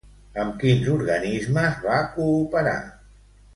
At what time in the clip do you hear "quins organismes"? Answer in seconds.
0.63-1.79